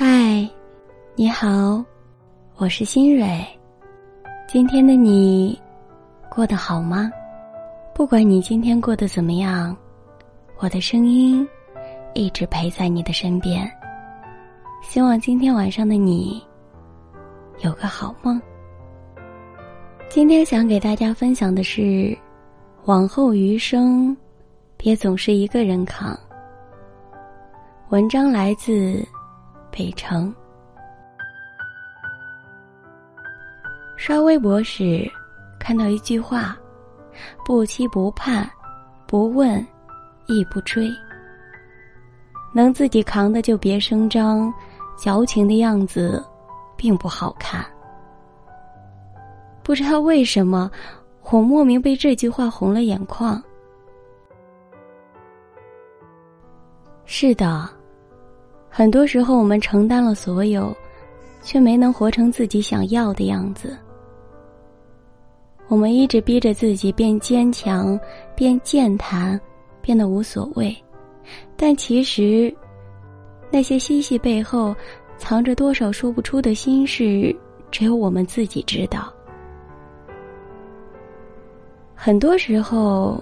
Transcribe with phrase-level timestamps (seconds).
[0.00, 0.48] 嗨，
[1.16, 1.84] 你好，
[2.54, 3.44] 我是新蕊。
[4.46, 5.60] 今天的你
[6.30, 7.10] 过得好吗？
[7.96, 9.76] 不管你今天过得怎么样，
[10.58, 11.44] 我的声音
[12.14, 13.68] 一直陪在你的身边。
[14.82, 16.40] 希望今天晚上的你
[17.64, 18.40] 有个好梦。
[20.08, 22.16] 今天想给大家分享的是：
[22.84, 24.16] 往后余生，
[24.76, 26.16] 别总是一个人扛。
[27.88, 29.04] 文章来自。
[29.78, 30.34] 北城。
[33.96, 35.08] 刷微博时，
[35.56, 36.58] 看到一句话
[37.46, 38.50] ：“不期不盼，
[39.06, 39.64] 不问，
[40.26, 40.90] 亦不追。”
[42.52, 44.52] 能自己扛的就别声张，
[44.96, 46.24] 矫情的样子，
[46.76, 47.64] 并不好看。
[49.62, 50.68] 不知道为什么，
[51.30, 53.40] 我莫名被这句话红了眼眶。
[57.04, 57.77] 是的。
[58.78, 60.72] 很多时候，我们承担了所有，
[61.42, 63.76] 却没能活成自己想要的样子。
[65.66, 67.98] 我们一直逼着自己变坚强、
[68.36, 69.38] 变健谈、
[69.82, 70.72] 变得无所谓，
[71.56, 72.54] 但其实，
[73.50, 74.72] 那些嬉戏背后
[75.16, 77.34] 藏着多少说不出的心事，
[77.72, 79.12] 只有我们自己知道。
[81.96, 83.20] 很多时候，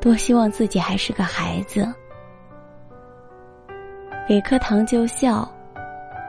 [0.00, 1.86] 多希望自己还是个孩子。
[4.26, 5.48] 给颗糖就笑，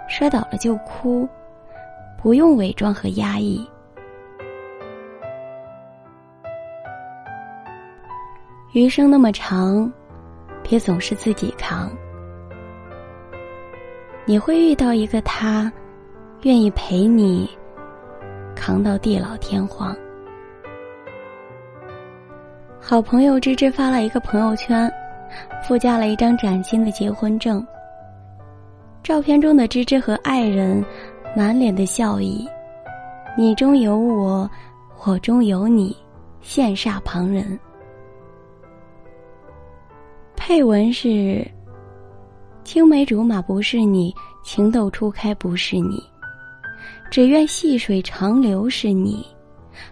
[0.07, 1.27] 摔倒了就哭，
[2.21, 3.67] 不用伪装和压抑。
[8.73, 9.91] 余生那么长，
[10.61, 11.89] 别总是自己扛。
[14.25, 15.71] 你会遇到一个他，
[16.43, 17.49] 愿意陪你
[18.55, 19.95] 扛到地老天荒。
[22.79, 24.91] 好朋友芝芝发了一个朋友圈，
[25.63, 27.65] 附加了一张崭新的结婚证。
[29.07, 30.83] 照片中的芝芝和爱人，
[31.33, 32.45] 满脸的笑意，
[33.37, 34.51] 你中有我，
[35.05, 35.95] 我中有你，
[36.43, 37.57] 羡煞旁人。
[40.35, 41.49] 配文是：
[42.65, 46.03] 青梅竹马不是你，情窦初开不是你，
[47.09, 49.25] 只愿细水长流是你，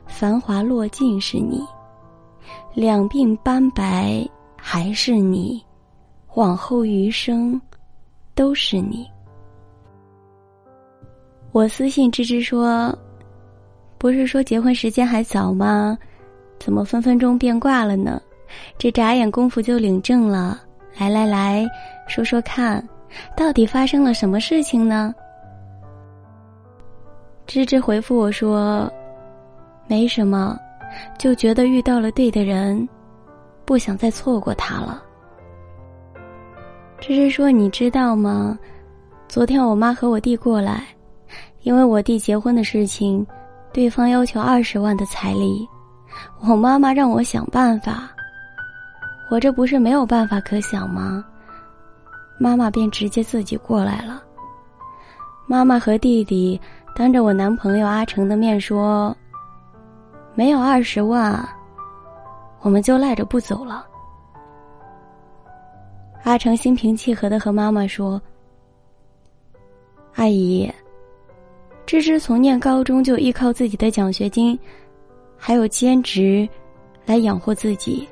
[0.05, 1.61] 繁华落尽是你，
[2.73, 5.63] 两鬓斑白还是你，
[6.33, 7.57] 往后余生。
[8.35, 9.09] 都是你。
[11.51, 12.93] 我私信芝芝说
[13.97, 15.97] ：“不是说结婚时间还早吗？
[16.59, 18.21] 怎么分分钟变卦了呢？
[18.77, 20.61] 这眨眼功夫就领证了。
[20.97, 21.65] 来来来
[22.07, 22.85] 说说看，
[23.35, 25.15] 到底发生了什么事情呢？”
[27.47, 28.91] 芝芝回复我说
[29.87, 30.59] ：“没什么，
[31.17, 32.87] 就觉得遇到了对的人，
[33.63, 35.01] 不想再错过他了。”
[36.99, 38.57] 芝芝说：“你知道吗？
[39.27, 40.83] 昨天我妈和我弟过来，
[41.61, 43.25] 因为我弟结婚的事情，
[43.71, 45.67] 对方要求二十万的彩礼，
[46.41, 48.09] 我妈妈让我想办法。
[49.29, 51.23] 我这不是没有办法可想吗？
[52.39, 54.23] 妈妈便直接自己过来了。
[55.47, 56.59] 妈妈和弟弟
[56.95, 59.15] 当着我男朋友阿成的面说：
[60.33, 61.47] 没有二十万，
[62.61, 63.85] 我们就赖着不走了。”
[66.25, 68.19] 阿成心平气和的和妈妈说
[70.17, 70.67] ：“阿姨，
[71.85, 74.57] 芝芝从念高中就依靠自己的奖学金，
[75.37, 76.49] 还有兼职，
[77.05, 78.07] 来养活自己。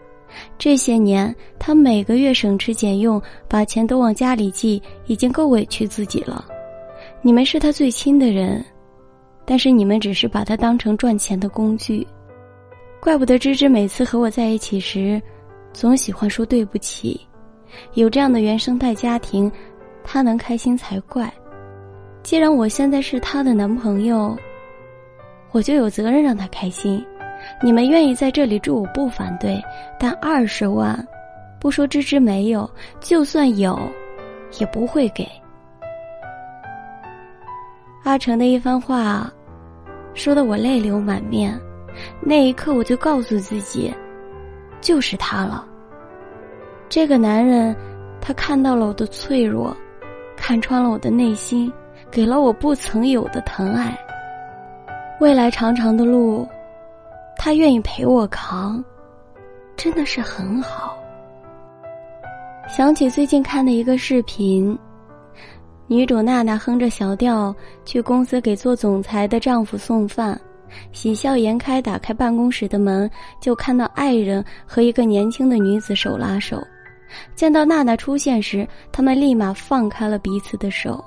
[0.60, 3.20] 这些年，她每个月省吃俭用，
[3.50, 6.46] 把钱都往家里寄，已经够委屈自己了。
[7.24, 8.64] 你们是她最亲的人，
[9.44, 12.08] 但是你们只是把她当成赚钱的工具。
[13.00, 15.20] 怪不得芝芝每次和我在一起时，
[15.74, 17.20] 总喜欢说对不起。”
[17.94, 19.52] 有这样的原生态家庭，
[20.04, 21.32] 他能开心才怪。
[22.22, 24.38] 既然我现在是他的男朋友，
[25.52, 27.06] 我就有责任让他开心。
[27.62, 29.62] 你们愿意在这里住，我不反对。
[30.00, 31.06] 但二十万，
[31.60, 32.70] 不说芝芝没有，
[33.02, 33.78] 就算有，
[34.60, 35.28] 也不会给。
[38.04, 39.32] 阿成的一番话，
[40.14, 41.60] 说的我泪流满面。
[42.22, 43.94] 那一刻，我就告诉自己，
[44.82, 45.68] 就是他了。
[46.96, 47.76] 这个男人，
[48.22, 49.76] 他看到了我的脆弱，
[50.38, 51.74] 看穿了我的内心，
[52.12, 53.98] 给了我不曾有的疼爱。
[55.20, 56.48] 未来长长的路，
[57.36, 58.86] 他愿意陪我扛，
[59.76, 60.96] 真的是很好。
[62.68, 64.78] 想起最近看的一个视频，
[65.88, 67.56] 女主娜娜哼着小调
[67.86, 70.40] 去公司给做总裁的丈夫送饭，
[70.92, 73.10] 喜笑颜开打开办公室的门，
[73.42, 76.64] 就看到爱人和一个年轻的女子手拉手。
[77.36, 81.04] 见到娜娜出现时，他们立马放开了彼此的手，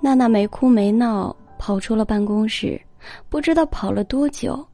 [0.00, 2.80] 娜娜没哭没闹，跑出了办公室，
[3.28, 4.64] 不知道跑了多久。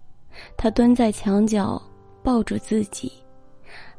[0.56, 1.81] 她蹲在墙角，
[2.22, 3.12] 抱住自己，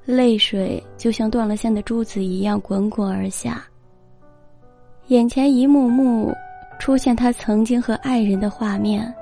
[0.06, 3.64] 泪水就像断了线的珠子一样滚滚而下。
[5.08, 6.34] 眼前一幕幕
[6.80, 9.14] 出现她曾经和爱人的画面。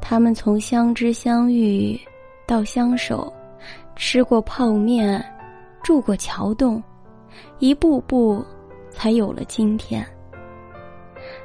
[0.00, 1.98] 他们从相知相遇
[2.46, 3.32] 到相守，
[3.96, 5.24] 吃过泡面，
[5.82, 6.82] 住过桥洞，
[7.58, 8.44] 一步步
[8.90, 10.04] 才有了今天。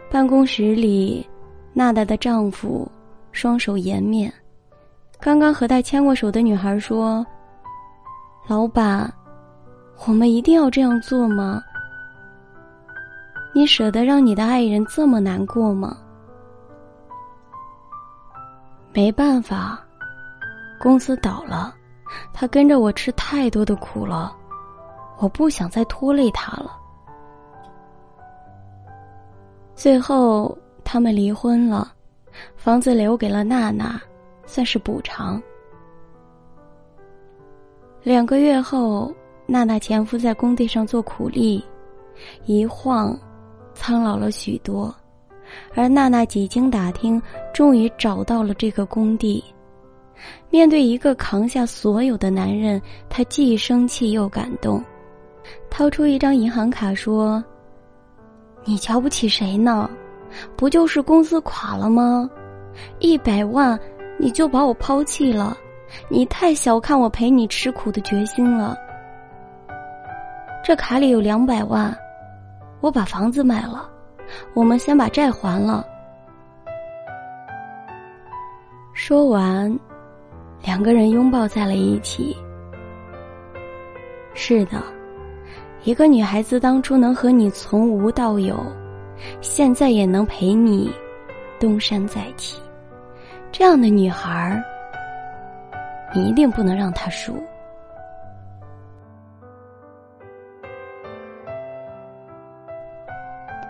[0.10, 1.28] 办公室里，
[1.74, 2.90] 娜娜的丈夫
[3.32, 4.34] 双手掩面，
[5.20, 7.26] 刚刚和他牵过手的女孩说
[8.48, 9.12] ：“老板，
[10.08, 11.62] 我们一定要这样做吗？”
[13.54, 15.98] 你舍得让你的爱人这么难过吗？
[18.94, 19.80] 没办法，
[20.80, 21.76] 公司倒了，
[22.34, 24.36] 他跟着我吃太多的苦了，
[25.18, 26.78] 我不想再拖累他了。
[29.76, 31.94] 最后他们离婚了，
[32.56, 34.02] 房子留给了娜娜，
[34.46, 35.42] 算是补偿。
[38.04, 39.14] 两个月后，
[39.46, 41.64] 娜娜前夫在工地上做苦力，
[42.46, 43.18] 一晃。
[43.76, 44.94] 苍老了许多，
[45.74, 47.22] 而娜娜几经打听，
[47.54, 49.42] 终于找到了这个工地。
[50.50, 54.84] 面对一个扛下所有的男人，她既生气又感动，
[55.70, 57.44] 掏出一张银行卡说
[58.66, 59.90] ：“你瞧不起谁呢？
[60.56, 62.30] 不就是公司垮了吗？
[63.00, 63.80] 一百万
[64.18, 65.58] 你就把我抛弃了，
[66.08, 68.78] 你太小看我陪你吃苦的决心了。
[70.64, 71.96] 这卡里有两百万。”
[72.82, 73.90] 我把房子卖了，
[74.54, 75.86] 我们先把债还了。
[78.94, 79.78] 说完，
[80.64, 82.36] 两个人拥抱在了一起。
[84.34, 84.82] 是的，
[85.84, 88.58] 一个女孩子当初能和你从无到有，
[89.42, 90.92] 现在也能陪你
[91.60, 92.58] 东山再起，
[93.52, 94.64] 这样的女孩儿，
[96.16, 97.36] 你一定不能让她输。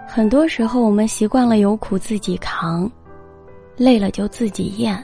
[0.07, 2.91] 很多时候，我们习惯了有苦自己扛，
[3.77, 5.03] 累了就自己咽。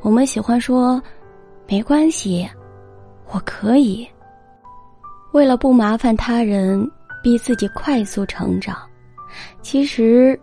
[0.00, 1.02] 我们喜欢说
[1.68, 2.48] ：“没关系，
[3.32, 4.08] 我可以。”
[5.32, 6.88] 为了不麻烦他人，
[7.22, 8.76] 逼自己快速成长。
[9.62, 10.38] 其实，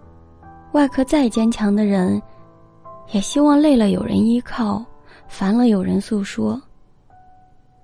[0.74, 2.22] 外壳再坚强的人，
[3.12, 4.84] 也希望累了有人依靠，
[5.28, 6.62] 烦了有人诉说。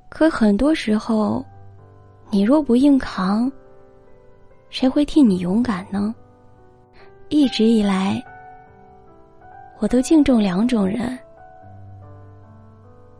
[0.10, 1.46] 可很多时候，
[2.30, 3.50] 你若不硬扛，
[4.70, 6.14] 谁会替你勇敢呢？
[7.30, 8.22] 一直以来，
[9.80, 11.18] 我都敬重两种人：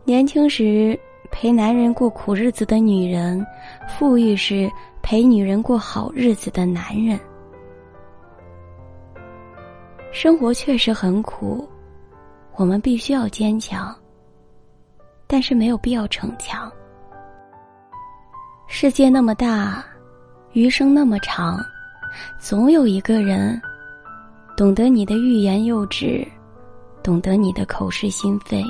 [0.08, 0.98] 年轻时
[1.30, 3.46] 陪男人过苦日子的女人，
[3.86, 4.66] 富裕时
[5.02, 7.20] 陪女人过好日子的男人。
[10.10, 11.68] 生活确实很苦，
[12.56, 13.94] 我们必须要坚强，
[15.26, 16.72] 但是没有必要逞强。
[18.66, 19.84] 世界那么大。
[20.54, 21.60] 余生那么长，
[22.40, 23.60] 总有一个人
[24.56, 26.26] 懂得你的欲言又止，
[27.02, 28.64] 懂得你的口是心非。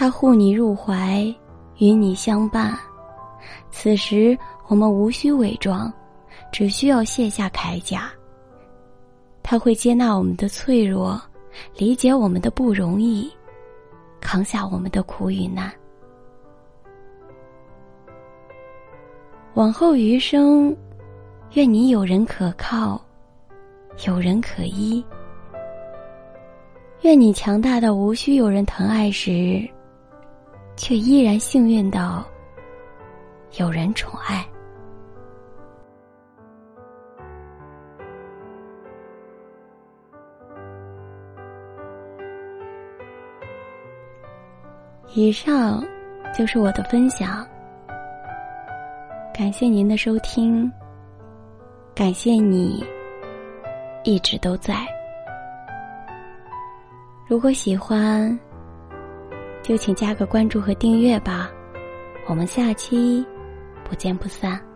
[0.00, 1.22] 他护你入怀，
[1.76, 2.74] 与你相伴。
[3.70, 4.34] 此时
[4.66, 5.92] 我们无需伪装，
[6.50, 8.10] 只需要卸下铠甲。
[9.42, 11.20] 他会接纳我们的脆弱，
[11.76, 13.30] 理解我们的不容易，
[14.22, 15.70] 扛下我们的苦与难。
[19.52, 20.74] 往后余生，
[21.52, 22.98] 愿你有人可靠，
[24.06, 25.04] 有人可依。
[27.02, 29.68] 愿你强大到无需有人疼爱时，
[30.82, 32.24] 却依然幸运到
[33.58, 34.42] 有人宠爱。
[45.12, 45.84] 以上
[46.34, 47.46] 就是我的分享。
[49.34, 50.72] 感谢您的收听，
[51.94, 52.82] 感谢你
[54.02, 54.86] 一直都在。
[57.26, 58.36] 如果喜欢，
[59.62, 61.50] 就请加个关注和订阅吧。
[62.26, 63.24] 我们下期
[63.84, 64.69] 不见不散。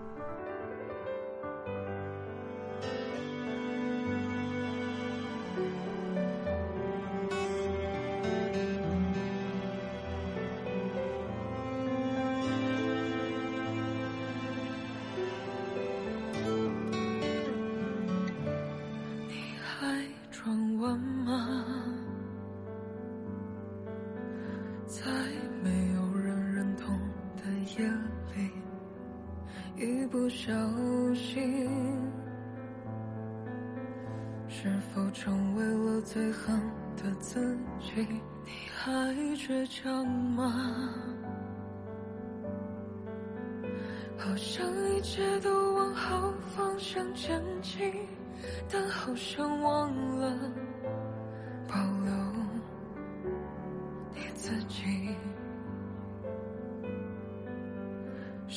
[27.79, 27.87] 夜
[28.35, 28.51] 里。
[29.77, 30.53] 一不小
[31.15, 31.69] 心，
[34.49, 36.61] 是否成为了最狠
[36.97, 38.07] 的自己？
[38.45, 38.91] 你还
[39.37, 40.91] 倔强吗？
[44.17, 44.65] 好像
[44.97, 47.93] 一切都往好方向前进，
[48.71, 50.39] 但好像忘了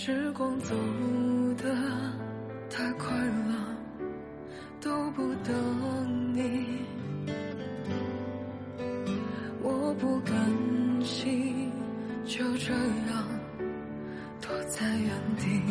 [0.08, 0.74] 时光走
[1.58, 1.66] 得
[2.70, 3.78] 太快了，
[4.80, 6.66] 都不等你。
[9.62, 10.34] 我不甘
[11.04, 11.70] 心
[12.24, 13.28] 就这样
[14.40, 15.62] 躲在原地，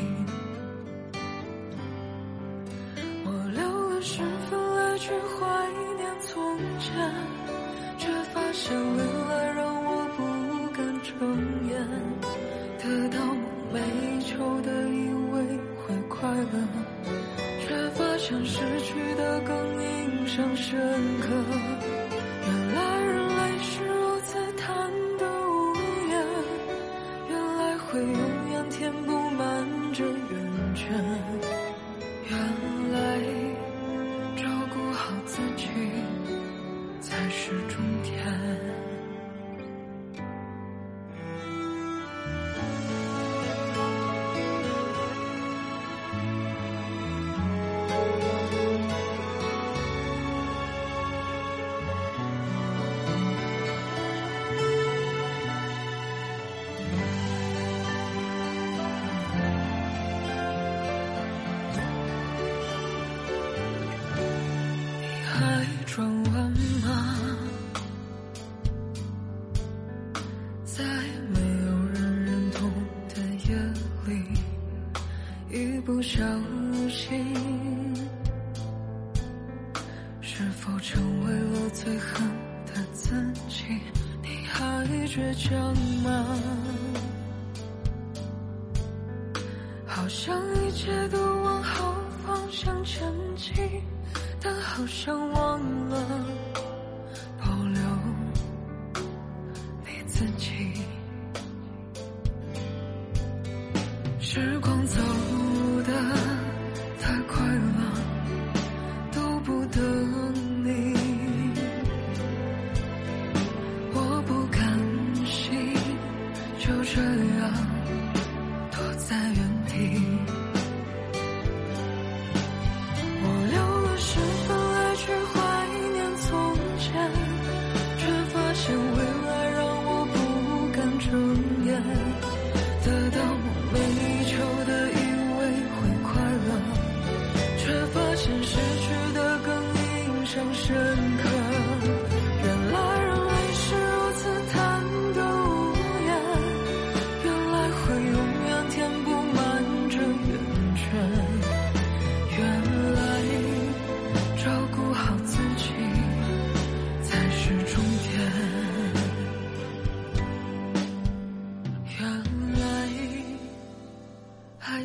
[3.24, 5.66] 我留了十分来去怀
[5.96, 6.94] 念从前，
[7.96, 8.76] 却发现
[20.36, 20.76] 伤深
[21.18, 21.75] 刻。
[84.88, 86.26] 你倔强吗？
[89.86, 93.54] 好像一切都往好方向前进，
[94.40, 96.26] 但好像忘了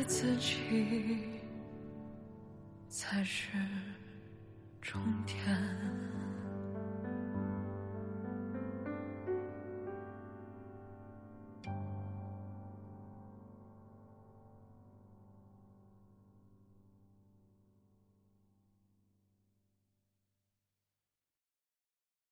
[0.04, 0.56] 自己
[2.88, 3.52] 才是
[4.80, 6.11] 终点。